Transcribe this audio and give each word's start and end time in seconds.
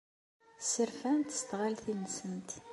Sserfan-t 0.61 1.29
s 1.39 1.39
tɣaltin-nsen. 1.49 2.37